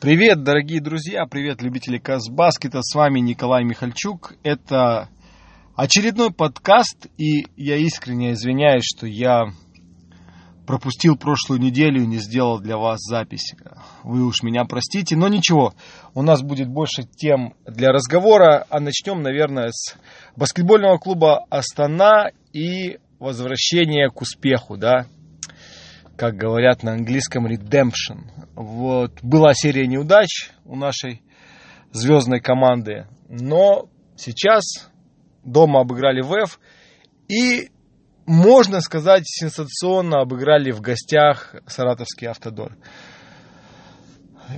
[0.00, 4.34] Привет, дорогие друзья, привет, любители Казбаскета, с вами Николай Михальчук.
[4.44, 5.08] Это
[5.74, 9.46] очередной подкаст, и я искренне извиняюсь, что я
[10.68, 13.56] пропустил прошлую неделю и не сделал для вас запись.
[14.04, 15.74] Вы уж меня простите, но ничего,
[16.14, 19.96] у нас будет больше тем для разговора, а начнем, наверное, с
[20.36, 25.06] баскетбольного клуба Астана и возвращения к успеху, да,
[26.18, 28.30] как говорят на английском, redemption.
[28.56, 29.22] Вот.
[29.22, 31.22] Была серия неудач у нашей
[31.92, 34.90] звездной команды, но сейчас
[35.44, 36.58] дома обыграли ВЭФ
[37.28, 37.70] и,
[38.26, 42.76] можно сказать, сенсационно обыграли в гостях саратовский автодор.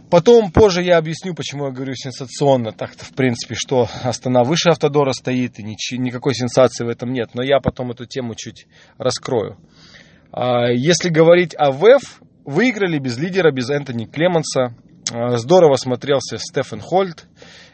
[0.09, 2.73] Потом, позже я объясню, почему я говорю сенсационно.
[2.73, 7.31] Так-то, в принципе, что Астана выше Автодора стоит, и никакой сенсации в этом нет.
[7.35, 8.67] Но я потом эту тему чуть
[8.99, 9.59] раскрою.
[10.33, 14.75] А, если говорить о ВЭФ, выиграли без лидера, без Энтони Клеманса.
[15.13, 17.27] А, здорово смотрелся Стефан Хольт.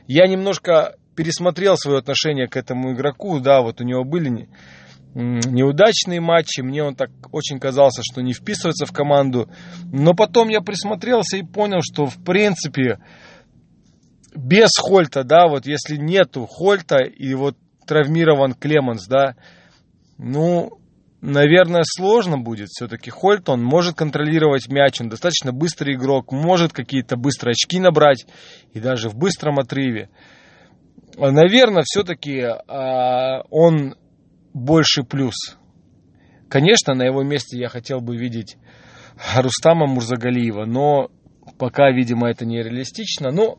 [0.07, 3.41] Я немножко пересмотрел свое отношение к этому игроку.
[3.41, 4.49] Да, вот у него были
[5.15, 6.61] неудачные матчи.
[6.61, 9.49] Мне он так очень казался, что не вписывается в команду.
[9.93, 12.99] Но потом я присмотрелся и понял, что в принципе
[14.35, 19.37] без Хольта, да, вот если нету Хольта и вот травмирован Клеманс, да,
[20.19, 20.79] ну,
[21.27, 22.69] наверное, сложно будет.
[22.69, 28.27] Все-таки Хольт, он может контролировать мяч, он достаточно быстрый игрок, может какие-то быстрые очки набрать,
[28.73, 30.09] и даже в быстром отрыве.
[31.19, 33.97] Наверное, все-таки а, он
[34.55, 35.35] больше плюс.
[36.49, 38.57] Конечно, на его месте я хотел бы видеть
[39.37, 41.11] Рустама Мурзагалиева, но
[41.59, 43.33] пока, видимо, это нереалистично.
[43.33, 43.59] Но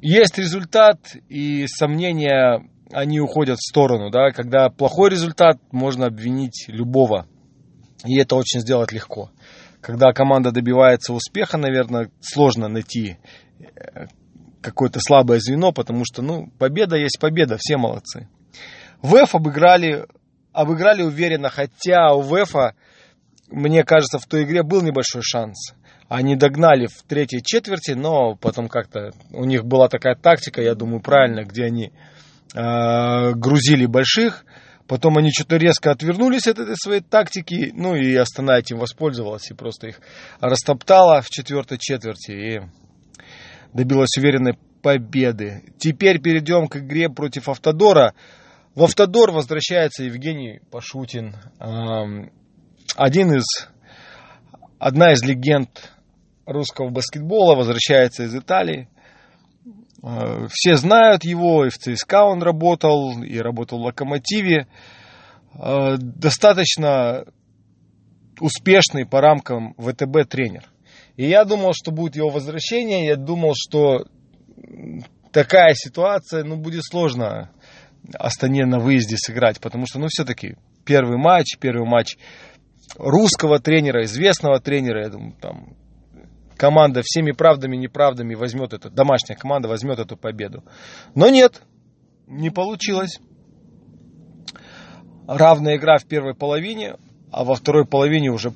[0.00, 7.26] есть результат, и сомнения они уходят в сторону, да, когда плохой результат, можно обвинить любого,
[8.04, 9.30] и это очень сделать легко.
[9.80, 13.18] Когда команда добивается успеха, наверное, сложно найти
[13.58, 14.06] э,
[14.60, 18.28] какое-то слабое звено, потому что, ну, победа есть победа, все молодцы.
[19.02, 20.06] ВЭФ обыграли,
[20.52, 22.74] обыграли уверенно, хотя у ВЭФа,
[23.48, 25.74] мне кажется, в той игре был небольшой шанс.
[26.08, 31.00] Они догнали в третьей четверти, но потом как-то у них была такая тактика, я думаю,
[31.00, 31.92] правильно, где они
[32.56, 34.46] грузили больших,
[34.88, 39.54] потом они что-то резко отвернулись от этой своей тактики, ну и Астана этим воспользовалась и
[39.54, 40.00] просто их
[40.40, 42.60] растоптала в четвертой четверти и
[43.74, 45.64] добилась уверенной победы.
[45.78, 48.14] Теперь перейдем к игре против Автодора.
[48.74, 53.44] В Автодор возвращается Евгений Пашутин, один из,
[54.78, 55.92] одна из легенд
[56.46, 58.88] русского баскетбола, возвращается из Италии.
[60.06, 64.68] Э, все знают его, и в ЦСКА он работал, и работал в Локомотиве.
[65.54, 67.24] Э, достаточно
[68.38, 70.64] успешный по рамкам ВТБ тренер.
[71.16, 74.04] И я думал, что будет его возвращение, я думал, что
[75.32, 77.50] такая ситуация, ну, будет сложно
[78.14, 82.16] Астане на выезде сыграть, потому что, ну, все-таки первый матч, первый матч
[82.96, 85.76] русского тренера, известного тренера, я думаю, там
[86.56, 90.64] команда всеми правдами и неправдами возьмет эту, домашняя команда возьмет эту победу.
[91.14, 91.62] Но нет,
[92.26, 93.18] не получилось.
[95.26, 96.96] Равная игра в первой половине,
[97.32, 98.52] а во второй половине уже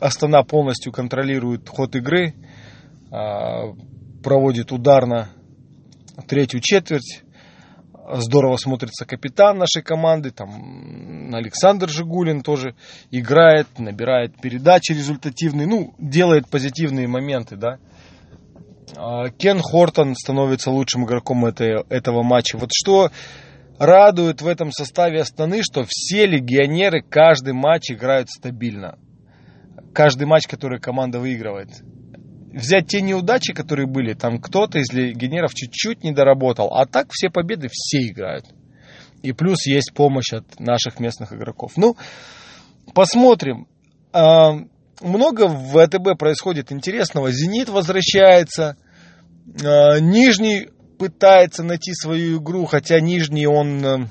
[0.00, 2.34] Астана полностью контролирует ход игры,
[3.10, 3.74] а,
[4.22, 5.28] проводит ударно
[6.26, 7.22] третью четверть.
[8.06, 12.74] Здорово смотрится капитан нашей команды, там Александр Жигулин тоже
[13.10, 17.78] играет, набирает передачи результативные, ну, делает позитивные моменты, да.
[18.96, 22.58] А, Кен Хортон становится лучшим игроком этой, этого матча.
[22.58, 23.10] Вот что
[23.78, 28.98] радует в этом составе Астаны, что все легионеры каждый матч играют стабильно.
[29.94, 31.70] Каждый матч, который команда выигрывает
[32.54, 37.30] взять те неудачи, которые были, там кто-то из легионеров чуть-чуть не доработал, а так все
[37.30, 38.46] победы все играют.
[39.22, 41.72] И плюс есть помощь от наших местных игроков.
[41.76, 41.96] Ну,
[42.92, 43.66] посмотрим.
[44.12, 44.52] А,
[45.00, 47.32] много в ВТБ происходит интересного.
[47.32, 48.76] Зенит возвращается.
[49.64, 50.68] А, Нижний
[50.98, 54.06] пытается найти свою игру, хотя Нижний он, э,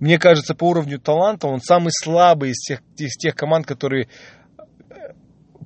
[0.00, 4.08] мне кажется, по уровню таланта он самый слабый из тех, из тех команд, которые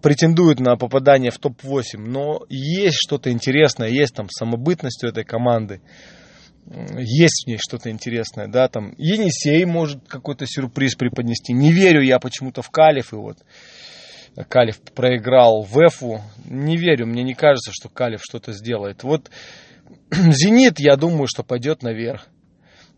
[0.03, 5.81] претендует на попадание в топ-8, но есть что-то интересное, есть там самобытность у этой команды,
[6.97, 11.53] есть в ней что-то интересное, да, там Енисей может какой-то сюрприз преподнести.
[11.53, 13.39] Не верю я почему-то в Калиф, и вот
[14.49, 16.21] Калиф проиграл в Эфу.
[16.45, 19.03] Не верю, мне не кажется, что Калиф что-то сделает.
[19.03, 19.31] Вот
[20.11, 22.29] Зенит, я думаю, что пойдет наверх.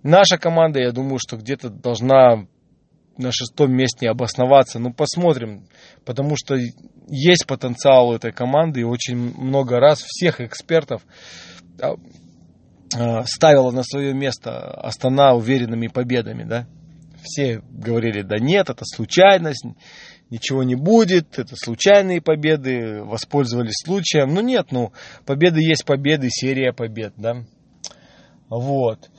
[0.02, 2.46] Наша команда, я думаю, что где-то должна
[3.20, 4.78] на шестом месте обосноваться.
[4.78, 5.66] Ну, посмотрим,
[6.04, 6.56] потому что
[7.08, 11.02] есть потенциал у этой команды, и очень много раз всех экспертов
[11.80, 11.94] а,
[12.96, 16.66] а, ставила на свое место Астана уверенными победами, да.
[17.22, 19.66] Все говорили, да нет, это случайность,
[20.30, 24.32] ничего не будет, это случайные победы, воспользовались случаем.
[24.32, 24.92] Ну нет, ну,
[25.26, 27.44] победы есть победы, серия побед, да.
[28.48, 29.10] Вот.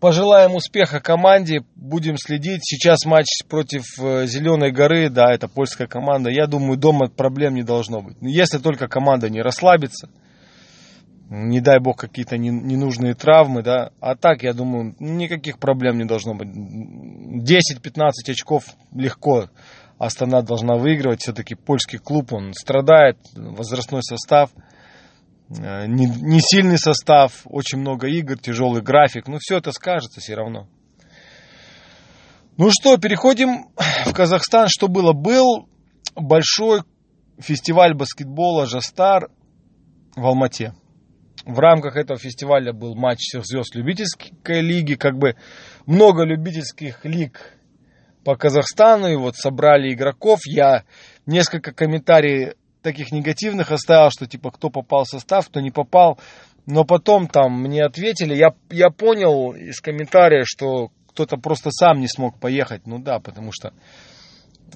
[0.00, 2.60] Пожелаем успеха команде, будем следить.
[2.62, 6.30] Сейчас матч против э, Зеленой горы, да, это польская команда.
[6.30, 8.16] Я думаю, дома проблем не должно быть.
[8.20, 10.08] Если только команда не расслабится,
[11.30, 13.90] не дай бог какие-то ненужные травмы, да.
[14.00, 16.48] А так, я думаю, никаких проблем не должно быть.
[16.48, 19.48] 10-15 очков легко
[19.98, 21.22] Астана должна выигрывать.
[21.22, 24.50] Все-таки польский клуб, он страдает, возрастной состав–
[25.48, 29.28] не, не сильный состав, очень много игр, тяжелый график.
[29.28, 30.68] Ну, все это скажется все равно.
[32.58, 33.68] Ну что, переходим
[34.04, 34.66] в Казахстан.
[34.68, 35.12] Что было?
[35.12, 35.68] Был
[36.16, 36.82] большой
[37.38, 39.30] фестиваль баскетбола «Жастар»
[40.16, 40.74] в Алмате.
[41.46, 44.94] В рамках этого фестиваля был матч всех звезд любительской лиги.
[44.94, 45.36] Как бы
[45.86, 47.54] много любительских лиг
[48.24, 49.06] по Казахстану.
[49.06, 50.40] И вот собрали игроков.
[50.44, 50.82] Я
[51.26, 56.18] несколько комментариев таких негативных оставил, что типа кто попал в состав, кто не попал.
[56.66, 62.08] Но потом там мне ответили, я, я понял из комментария, что кто-то просто сам не
[62.08, 62.86] смог поехать.
[62.86, 63.72] Ну да, потому что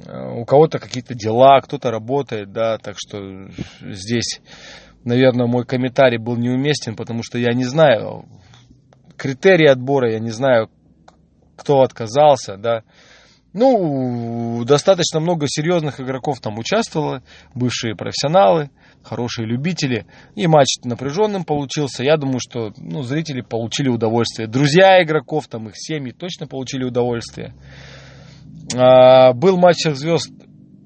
[0.06, 3.48] э, у кого-то какие-то дела, кто-то работает, да, так что
[3.80, 4.40] здесь,
[5.04, 8.26] наверное, мой комментарий был неуместен, потому что я не знаю
[9.22, 10.68] критерии отбора, я не знаю,
[11.56, 12.82] кто отказался, да.
[13.52, 17.22] Ну, достаточно много серьезных игроков там участвовало,
[17.54, 18.70] бывшие профессионалы,
[19.02, 20.06] хорошие любители.
[20.34, 22.02] И матч напряженным получился.
[22.02, 24.48] Я думаю, что ну, зрители получили удовольствие.
[24.48, 27.54] Друзья игроков, там их семьи точно получили удовольствие.
[28.74, 30.30] А, был матч звезд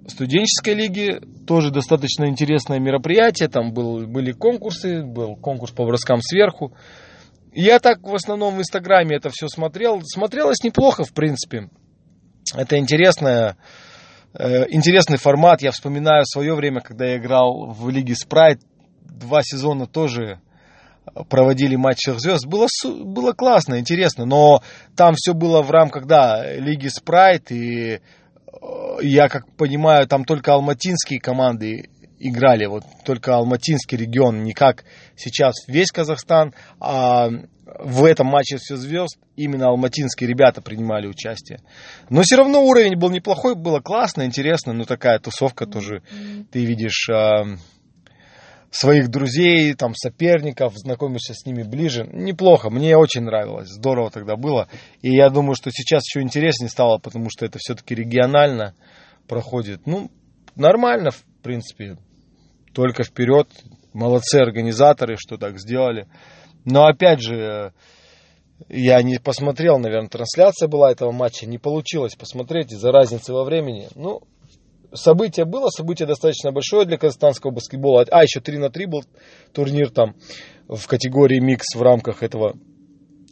[0.09, 3.49] студенческой лиги, тоже достаточно интересное мероприятие.
[3.49, 6.75] Там был, были конкурсы, был конкурс по броскам сверху.
[7.53, 10.01] Я так в основном в Инстаграме это все смотрел.
[10.03, 11.71] Смотрелось неплохо, в принципе.
[12.55, 13.57] Это интересная,
[14.35, 15.63] э, интересный формат.
[15.63, 18.61] Я вспоминаю свое время, когда я играл в Лиге Спрайт.
[19.03, 20.41] Два сезона тоже
[21.29, 22.47] проводили матч всех звезд.
[22.47, 22.69] Было,
[23.05, 24.25] было классно, интересно.
[24.25, 24.63] Но
[24.97, 27.51] там все было в рамках, да, Лиги Спрайт.
[27.51, 28.01] И э,
[29.03, 32.67] я как понимаю, там только алматинские команды играли.
[32.67, 34.85] Вот только алматинский регион, не как
[35.17, 36.55] сейчас весь Казахстан.
[36.81, 37.29] А
[37.87, 41.61] в этом матче все звезд именно алматинские ребята принимали участие.
[42.11, 46.03] Но все равно уровень был неплохой, было классно, интересно, но такая тусовка тоже,
[46.51, 47.57] ты видишь э,
[48.73, 52.09] своих друзей, там соперников, знакомишься с ними ближе.
[52.13, 54.69] Неплохо, мне очень нравилось, здорово тогда было.
[55.03, 58.75] И я думаю, что сейчас еще интереснее стало, потому что это все-таки регионально
[59.29, 59.87] проходит.
[59.87, 60.11] Ну,
[60.57, 61.99] нормально, в принципе,
[62.73, 63.49] только вперед.
[63.93, 66.09] Молодцы организаторы, что так сделали.
[66.67, 67.73] Но опять же,
[68.69, 73.89] я не посмотрел, наверное, трансляция была этого матча, не получилось посмотреть из-за разницы во времени.
[73.95, 74.23] Ну,
[74.93, 78.05] событие было, событие достаточно большое для казахстанского баскетбола.
[78.11, 79.03] А, еще 3 на 3 был
[79.53, 80.17] турнир там
[80.69, 82.57] в категории микс в рамках этого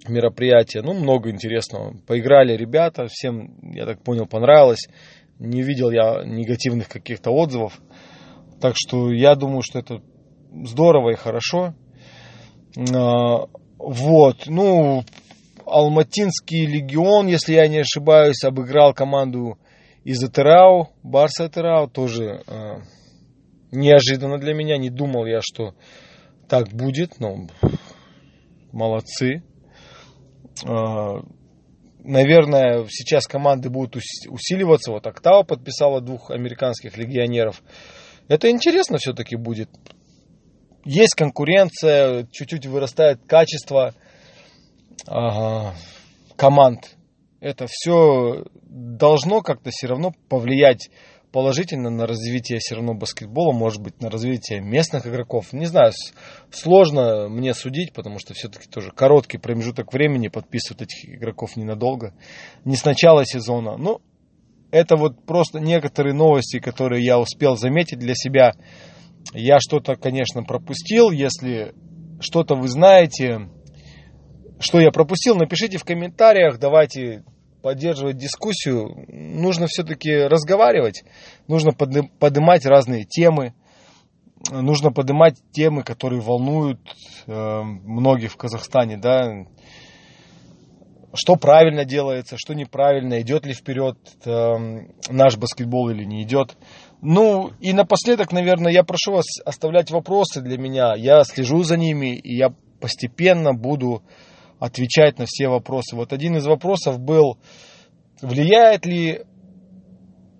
[0.07, 0.83] мероприятия.
[0.83, 1.97] Ну, много интересного.
[2.07, 4.87] Поиграли ребята, всем, я так понял, понравилось.
[5.41, 7.81] Не видел я негативных каких-то отзывов.
[8.61, 10.01] Так что я думаю, что это
[10.53, 11.75] здорово и хорошо.
[12.77, 13.47] А,
[13.79, 15.05] вот, ну,
[15.67, 19.59] Алматинский легион, если я не ошибаюсь, обыграл команду
[20.05, 22.81] из Атерау, Барса Атерау, тоже э,
[23.73, 25.75] неожиданно для меня, не думал я, что
[26.49, 27.47] так будет, но
[28.73, 29.43] молодцы.
[30.67, 31.23] Э,
[32.01, 33.97] наверное, сейчас команды будут
[34.29, 37.63] усиливаться, вот Октава подписала двух американских легионеров.
[38.29, 39.71] Это интересно все-таки будет,
[40.85, 43.95] есть конкуренция, чуть-чуть вырастает качество
[45.07, 45.75] ага,
[46.37, 46.97] команд.
[47.41, 50.89] Это все должно как-то все равно повлиять
[51.35, 55.53] положительно на развитие все равно баскетбола, может быть, на развитие местных игроков.
[55.53, 55.91] Не знаю,
[56.53, 62.15] сложно мне судить, потому что все-таки тоже короткий промежуток времени подписывают этих игроков ненадолго.
[62.65, 63.77] Не с начала сезона.
[63.77, 64.01] Ну,
[64.71, 68.53] это вот просто некоторые новости, которые я успел заметить для себя.
[69.33, 71.11] Я что-то, конечно, пропустил.
[71.11, 71.75] Если
[72.21, 73.49] что-то вы знаете,
[74.61, 76.59] что я пропустил, напишите в комментариях.
[76.59, 77.25] Давайте
[77.63, 79.07] поддерживать дискуссию.
[79.09, 81.05] Нужно все-таки разговаривать.
[81.49, 83.55] Нужно поднимать разные темы.
[84.51, 86.81] Нужно поднимать темы, которые волнуют
[87.27, 88.99] э, многих в Казахстане.
[88.99, 89.47] Да?
[91.15, 94.31] что правильно делается, что неправильно, идет ли вперед э,
[95.11, 96.57] наш баскетбол или не идет.
[97.07, 100.95] Ну и напоследок, наверное, я прошу вас оставлять вопросы для меня.
[100.97, 104.03] Я слежу за ними, и я постепенно буду
[104.59, 105.97] отвечать на все вопросы.
[105.97, 107.37] Вот один из вопросов был,
[108.23, 109.21] влияет ли,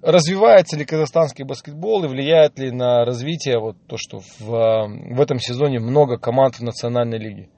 [0.01, 5.39] развивается ли казахстанский баскетбол и влияет ли на развитие вот то, что в, в этом
[5.41, 7.51] сезоне много команд в национальной лиге.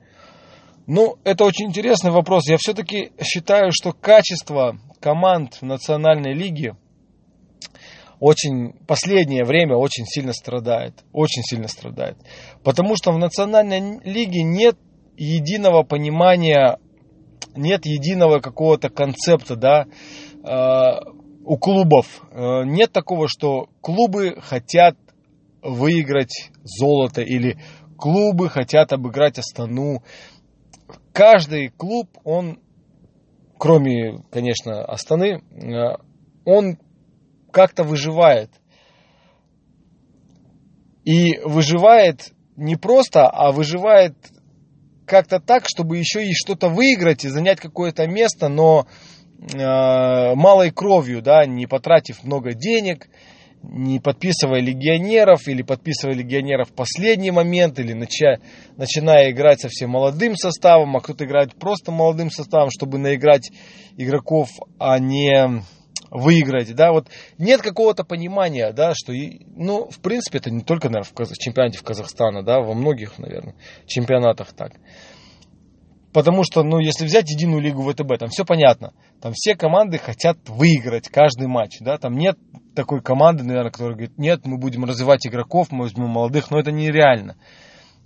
[0.89, 2.49] Ну, это очень интересный вопрос.
[2.49, 6.75] Я все-таки считаю, что качество команд в национальной лиге
[8.21, 11.05] очень последнее время очень сильно страдает.
[11.13, 12.17] Очень сильно страдает.
[12.65, 14.77] Потому что в национальной лиге нет
[15.17, 16.79] единого понимания,
[17.55, 19.87] нет единого какого-то концепта, да,
[20.43, 21.01] э,
[21.45, 22.23] у клубов.
[22.31, 24.97] Э, нет такого, что клубы хотят
[25.63, 27.59] выиграть золото или
[27.97, 30.03] клубы хотят обыграть Астану
[31.17, 32.61] каждый клуб, он,
[33.59, 35.97] кроме, конечно, Астаны, э,
[36.45, 36.79] он
[37.57, 38.51] как-то выживает.
[41.05, 44.13] И выживает не просто, а выживает
[45.07, 48.87] как-то так, чтобы еще и что-то выиграть и занять какое-то место, но
[49.41, 53.09] э, малой кровью, да, не потратив много денег,
[53.63, 58.37] не подписывая легионеров или подписывая легионеров в последний момент или нача,
[58.77, 63.51] начиная играть совсем молодым составом, а кто-то играет просто молодым составом, чтобы наиграть
[63.97, 65.63] игроков, а не
[66.11, 67.09] выиграть, да, вот
[67.39, 71.83] нет какого-то понимания, да, что, ну, в принципе, это не только, наверное, в чемпионате в
[71.83, 73.55] Казахстана, да, во многих, наверное,
[73.87, 74.73] чемпионатах так.
[76.17, 78.95] Потому что, ну, если взять единую лигу ВТБ, там все понятно.
[79.21, 81.77] Там все команды хотят выиграть каждый матч.
[81.81, 81.99] Да?
[81.99, 82.39] Там нет
[82.75, 86.73] такой команды, наверное, которая говорит, нет, мы будем развивать игроков, мы возьмем молодых, но это
[86.73, 87.37] нереально.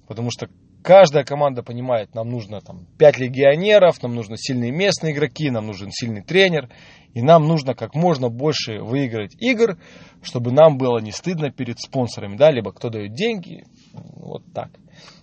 [0.08, 0.48] Потому что
[0.82, 5.90] каждая команда понимает, нам нужно там 5 легионеров, нам нужны сильные местные игроки, нам нужен
[5.90, 6.68] сильный тренер,
[7.14, 9.78] и нам нужно как можно больше выиграть игр,
[10.22, 14.70] чтобы нам было не стыдно перед спонсорами, да, либо кто дает деньги, вот так.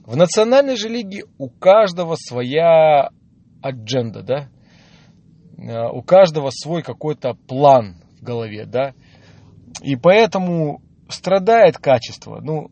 [0.06, 3.10] В национальной же лиге у каждого своя
[3.62, 4.50] адженда, да?
[5.58, 8.94] Э, у каждого свой какой-то план в голове, да?
[9.82, 12.40] И поэтому страдает качество.
[12.42, 12.72] Ну,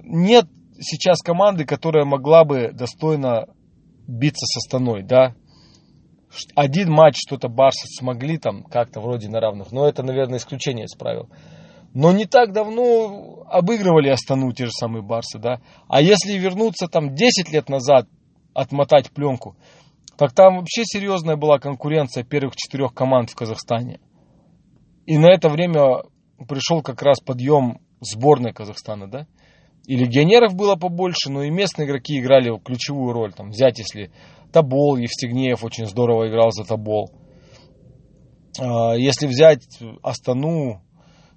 [0.00, 0.46] нет
[0.80, 3.46] сейчас команды, которая могла бы достойно
[4.06, 5.34] биться со Станой, да?
[6.54, 10.94] Один матч что-то Барса смогли там как-то вроде на равных, но это, наверное, исключение из
[10.94, 11.30] правил.
[11.94, 15.60] Но не так давно обыгрывали Астану те же самые Барсы, да.
[15.88, 18.06] А если вернуться там 10 лет назад,
[18.52, 19.56] отмотать пленку,
[20.18, 24.00] так там вообще серьезная была конкуренция первых четырех команд в Казахстане.
[25.06, 26.02] И на это время
[26.48, 29.26] пришел как раз подъем сборной Казахстана, да.
[29.86, 33.32] И легионеров было побольше, но и местные игроки играли ключевую роль.
[33.32, 34.10] Там взять, если
[34.52, 37.12] Табол, Евстигнеев очень здорово играл за Табол.
[38.58, 39.62] А, если взять
[40.02, 40.82] Астану,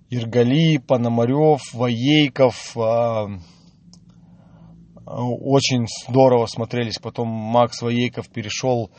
[0.10, 2.76] Иргали, Пономарев, Воейков.
[2.76, 3.28] А,
[5.06, 6.98] очень здорово смотрелись.
[7.00, 8.90] Потом Макс Воейков перешел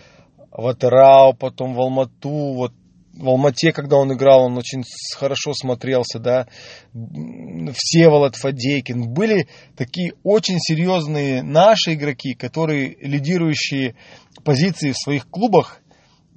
[0.52, 2.54] в Атерау, потом в Алмату.
[2.54, 2.72] Вот
[3.12, 4.84] в Алмате, когда он играл, он очень
[5.16, 6.46] хорошо смотрелся, да.
[6.92, 9.12] Всеволод Фадейкин.
[9.12, 13.96] Были такие очень серьезные наши игроки, которые лидирующие
[14.44, 15.80] позиции в своих клубах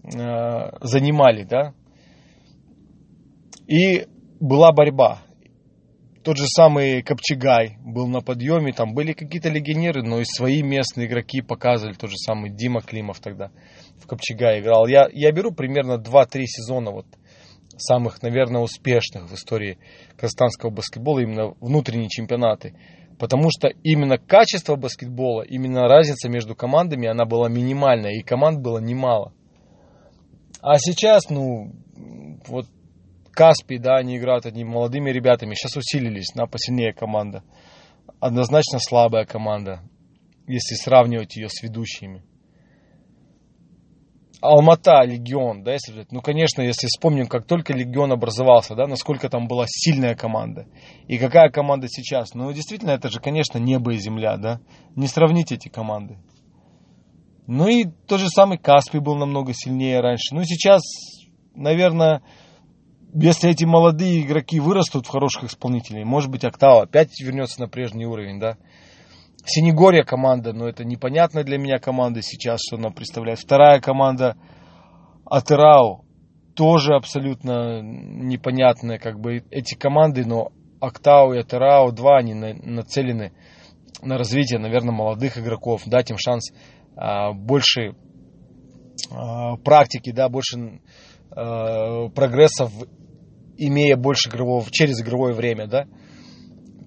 [0.04, 0.10] э,
[0.82, 1.74] занимали, да.
[3.68, 4.08] И
[4.40, 5.22] была борьба.
[6.24, 11.08] Тот же самый Копчегай был на подъеме, там были какие-то легионеры, но и свои местные
[11.08, 13.52] игроки показывали, тот же самый Дима Климов тогда
[14.02, 14.88] в Копчегае играл.
[14.88, 17.06] Я, я беру примерно 2-3 сезона вот
[17.78, 19.80] самых, наверное, успешных в истории
[20.16, 22.74] казахстанского баскетбола, именно внутренние чемпионаты.
[23.20, 28.80] Потому что именно качество баскетбола, именно разница между командами, она была минимальная, и команд было
[28.80, 29.34] немало.
[30.62, 31.74] А сейчас, ну,
[32.48, 32.68] вот
[33.34, 35.56] Каспий, да, они играют одними молодыми ребятами.
[35.56, 37.44] Сейчас усилились на посильнее команда.
[38.20, 39.82] Однозначно слабая команда,
[40.48, 42.24] если сравнивать ее с ведущими.
[44.42, 46.12] Алмата, Легион, да, если взять.
[46.12, 50.68] Ну, конечно, если вспомним, как только Легион образовался, да, насколько там была сильная команда.
[51.08, 52.34] И какая команда сейчас.
[52.34, 54.60] Ну, действительно, это же, конечно, небо и земля, да.
[54.98, 56.18] Не сравнить эти команды.
[57.48, 60.36] Ну и тот же самый Каспий был намного сильнее раньше.
[60.36, 60.82] Ну, сейчас,
[61.56, 62.22] наверное,
[63.14, 68.06] если эти молодые игроки вырастут в хороших исполнителей, может быть, Октава опять вернется на прежний
[68.06, 68.58] уровень, да.
[69.46, 73.40] Синегория команда, но это непонятная для меня команда сейчас, что она представляет.
[73.40, 74.38] Вторая команда
[75.26, 76.06] Атерау,
[76.56, 83.34] тоже абсолютно непонятная, как бы эти команды, но Октау и Атерау, два, они нацелены
[84.02, 86.52] на развитие, наверное, молодых игроков, дать им шанс
[86.96, 87.96] а, больше
[89.12, 90.82] э, практики, да, больше
[91.32, 92.88] э, прогресса, в,
[93.58, 95.86] имея больше игрового, через игровое время, да.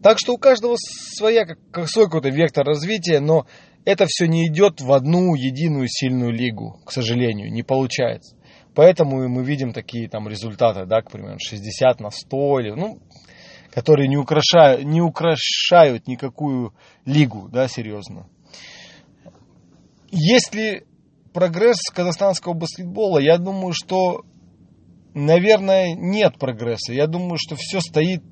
[0.02, 3.46] Так что у каждого своя, как, свой какой-то вектор развития, но
[3.84, 8.36] это все не идет в одну единую сильную лигу, к сожалению, не получается.
[8.74, 12.98] Поэтому мы видим такие там результаты, да, к примеру, 60 на 100, или, ну,
[13.70, 18.28] которые не украшают, не украшают никакую лигу, да, серьезно.
[20.10, 20.86] Если
[21.32, 24.24] прогресс казахстанского баскетбола, я думаю, что,
[25.16, 26.92] наверное, нет прогресса.
[26.92, 28.22] Я думаю, что все стоит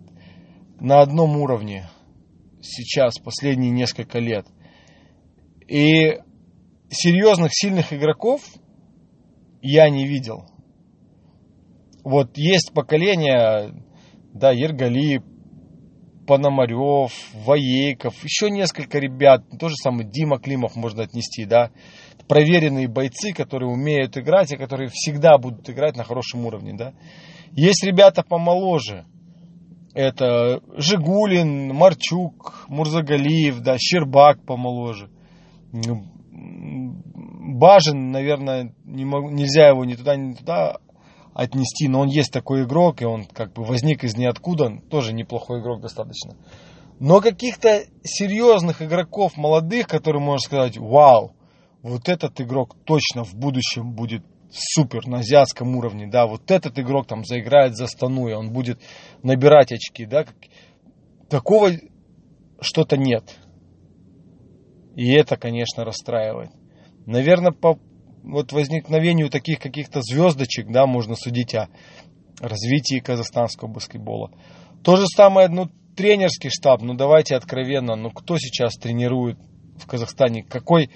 [0.80, 1.88] на одном уровне
[2.60, 4.46] сейчас, последние несколько лет.
[5.66, 6.18] И
[6.90, 8.42] серьезных, сильных игроков
[9.62, 10.46] я не видел.
[12.04, 13.72] Вот есть поколение,
[14.34, 15.22] да, Ергали,
[16.26, 21.70] Пономарев, Воейков, еще несколько ребят, то же самое Дима Климов можно отнести, да,
[22.28, 26.94] проверенные бойцы, которые умеют играть и которые всегда будут играть на хорошем уровне, да.
[27.52, 29.04] Есть ребята помоложе,
[29.94, 35.08] это Жигулин, Марчук, Мурзагалиев, да, Щербак помоложе.
[37.46, 40.78] Бажен, наверное, не могу, нельзя его ни туда, ни туда
[41.34, 45.60] отнести, но он есть такой игрок, и он как бы возник из ниоткуда, тоже неплохой
[45.60, 46.36] игрок достаточно.
[47.00, 51.34] Но каких-то серьезных игроков молодых, которые можно сказать, вау,
[51.82, 57.08] вот этот игрок точно в будущем будет супер на азиатском уровне, да, вот этот игрок
[57.08, 58.80] там заиграет за стану, и он будет
[59.24, 60.24] набирать очки, да,
[61.28, 61.72] такого
[62.60, 63.36] что-то нет.
[64.94, 66.50] И это, конечно, расстраивает.
[67.04, 67.80] Наверное, по
[68.24, 71.68] вот возникновению таких каких-то звездочек, да, можно судить о
[72.40, 74.30] развитии казахстанского баскетбола.
[74.82, 79.38] То же самое, ну, тренерский штаб, ну, давайте откровенно, ну, кто сейчас тренирует
[79.78, 80.42] в Казахстане?
[80.42, 80.90] Какой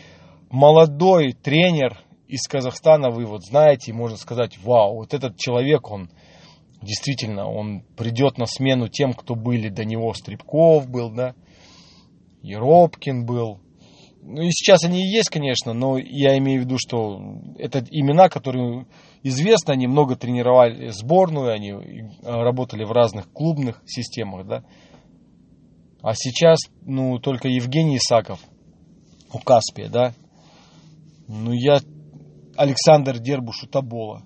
[0.50, 6.10] молодой тренер из Казахстана вы вот знаете, и можно сказать, вау, вот этот человек, он
[6.82, 10.12] действительно, он придет на смену тем, кто были до него.
[10.14, 11.34] Стрипков был, да,
[12.42, 13.60] Еропкин был.
[14.22, 18.28] Ну и сейчас они и есть, конечно, но я имею в виду, что это имена,
[18.28, 18.86] которые
[19.22, 21.72] известны, они много тренировали сборную, они
[22.22, 24.64] работали в разных клубных системах, да.
[26.02, 28.40] А сейчас, ну, только Евгений Исаков
[29.32, 30.14] у Каспия, да.
[31.26, 31.80] Ну, я
[32.56, 34.22] Александр Дербуш у Табола.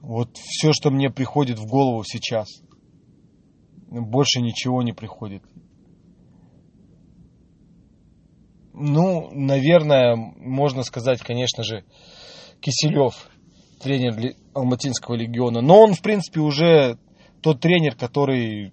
[0.00, 2.48] Вот все, что мне приходит в голову сейчас.
[3.90, 5.42] Больше ничего не приходит.
[8.76, 11.84] Ну, наверное, можно сказать, конечно же,
[12.60, 13.28] Киселев,
[13.80, 15.60] тренер Алматинского легиона.
[15.60, 16.98] Но он, в принципе, уже
[17.40, 18.72] тот тренер, который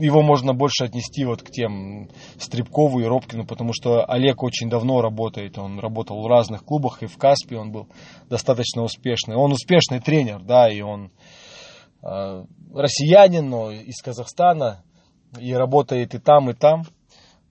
[0.00, 5.02] его можно больше отнести вот к тем Стребкову и Робкину, потому что Олег очень давно
[5.02, 7.88] работает, он работал в разных клубах, и в Каспе он был
[8.28, 9.36] достаточно успешный.
[9.36, 11.12] Он успешный тренер, да, и он
[12.02, 14.82] э, россиянин, но из Казахстана,
[15.38, 16.84] и работает и там, и там.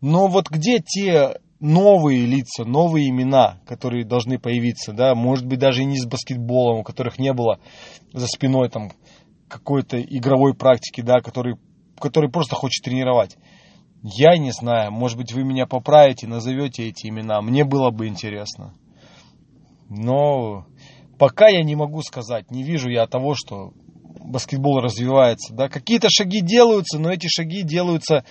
[0.02, 5.84] Но вот где те новые лица, новые имена, которые должны появиться, да, может быть даже
[5.84, 7.60] и не с баскетболом, у которых не было
[8.12, 8.92] за спиной там
[9.48, 11.56] какой-то игровой практики, да, который
[12.02, 13.38] который просто хочет тренировать.
[14.04, 17.42] Я не знаю, может быть, вы меня поправите, назовете эти имена.
[17.42, 18.74] Мне было бы интересно.
[19.88, 20.66] Но
[21.20, 23.74] пока я не могу сказать, не вижу я того, что
[24.20, 25.54] баскетбол развивается.
[25.54, 28.26] Да, какие-то шаги делаются, но эти шаги делаются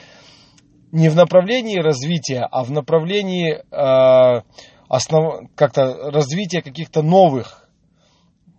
[0.92, 4.42] не в направлении развития, а в направлении э,
[4.88, 5.48] основ...
[5.54, 7.68] как-то развития каких-то новых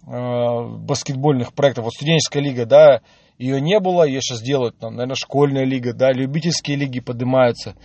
[0.07, 0.11] э,
[0.79, 1.85] баскетбольных проектов.
[1.85, 3.01] Вот студенческая лига, да,
[3.37, 7.75] ее не было, ее сейчас делают, там, наверное, школьная лига, да, любительские лиги поднимаются.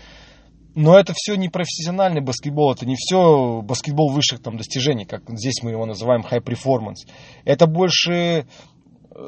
[0.74, 5.62] Но это все не профессиональный баскетбол, это не все баскетбол высших там достижений, как здесь
[5.62, 7.10] мы его называем high performance.
[7.46, 8.44] Это больше э,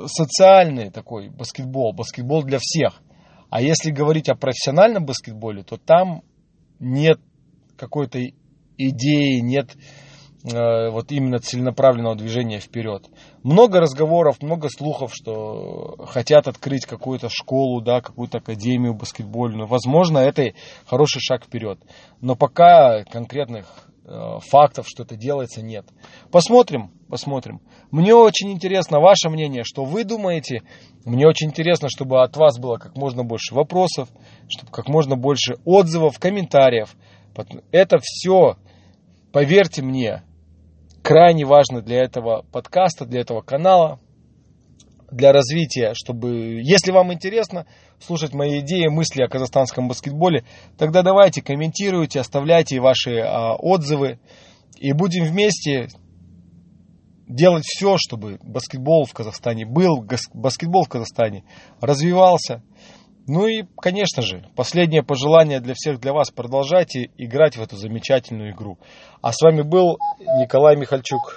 [0.07, 3.01] социальный такой баскетбол, баскетбол для всех.
[3.51, 6.23] А если говорить о профессиональном баскетболе, то там
[6.79, 7.21] нет
[7.77, 8.21] какой-то
[8.77, 9.77] идеи, нет
[10.45, 13.05] Э, вот именно целенаправленного движения вперед.
[13.43, 19.67] Много разговоров, много слухов, что хотят открыть какую-то школу, да, какую-то академию баскетбольную.
[19.67, 20.53] Возможно, это
[20.87, 21.81] хороший шаг вперед.
[22.21, 23.67] Но пока конкретных
[24.51, 25.87] фактов, что это делается, нет.
[26.31, 27.61] Посмотрим, посмотрим.
[27.91, 30.63] Мне очень интересно ваше мнение, что вы думаете.
[31.05, 34.09] Мне очень интересно, чтобы от вас было как можно больше вопросов,
[34.49, 36.95] чтобы как можно больше отзывов, комментариев.
[37.71, 38.57] Это все,
[39.33, 40.23] поверьте мне,
[41.03, 44.01] крайне важно для этого подкаста, для этого канала,
[45.11, 47.67] для развития, чтобы, если вам интересно
[47.99, 50.45] слушать мои идеи, мысли о казахстанском баскетболе,
[50.77, 54.19] тогда давайте комментируйте, оставляйте ваши а, отзывы,
[54.79, 55.89] И будем вместе
[57.27, 61.45] делать все, чтобы баскетбол в Казахстане был, баскетбол в Казахстане
[61.81, 62.63] развивался.
[63.27, 66.31] Ну и, конечно же, последнее пожелание для всех, для вас.
[66.31, 68.79] Продолжайте играть в эту замечательную игру.
[69.21, 69.99] А с вами был
[70.41, 71.37] Николай Михальчук.